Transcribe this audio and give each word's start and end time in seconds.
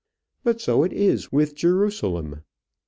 But 0.43 0.59
so 0.59 0.81
it 0.81 0.91
is 0.93 1.31
with 1.31 1.53
Jerusalem. 1.53 2.41